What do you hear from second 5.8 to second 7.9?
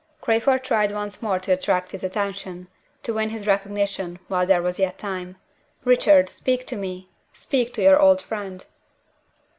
"Richard, speak to me! Speak to